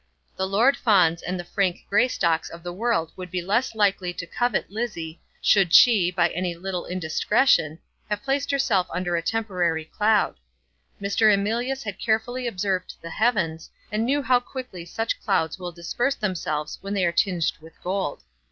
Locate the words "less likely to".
3.39-4.25